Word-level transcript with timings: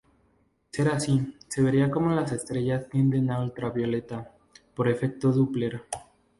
De 0.01 0.09
ser 0.79 0.87
así, 0.89 1.37
se 1.47 1.61
vería 1.61 1.91
cómo 1.91 2.09
las 2.09 2.31
estrellas 2.31 2.87
tienden 2.89 3.29
a 3.29 3.39
ultravioleta, 3.39 4.31
por 4.73 4.87
efecto 4.89 5.31
Doppler. 5.31 5.83